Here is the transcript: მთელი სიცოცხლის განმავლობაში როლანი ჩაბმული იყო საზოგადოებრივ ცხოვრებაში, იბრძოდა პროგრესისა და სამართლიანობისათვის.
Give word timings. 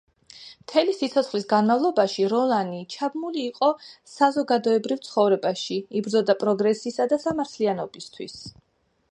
მთელი 0.61 0.93
სიცოცხლის 0.99 1.43
განმავლობაში 1.51 2.25
როლანი 2.33 2.79
ჩაბმული 2.93 3.45
იყო 3.51 3.69
საზოგადოებრივ 4.15 5.05
ცხოვრებაში, 5.11 5.79
იბრძოდა 6.01 6.39
პროგრესისა 6.47 7.09
და 7.15 7.23
სამართლიანობისათვის. 7.29 8.37